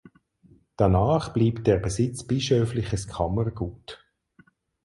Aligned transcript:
Danach 0.77 1.31
blieb 1.31 1.63
der 1.63 1.77
Besitz 1.77 2.23
bischöfliches 2.23 3.07
Kammergut. 3.07 4.03